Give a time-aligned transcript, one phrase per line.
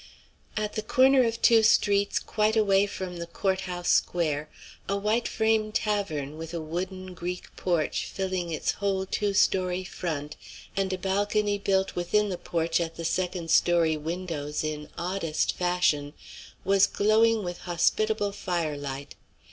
[0.57, 4.49] At the corner of two streets quite away from the court house square,
[4.89, 10.37] a white frame tavern, with a wooden Greek porch filling its whole two story front
[10.75, 16.13] and a balcony built within the porch at the second story windows in oddest fashion,
[16.65, 19.13] was glowing with hospitable firelight.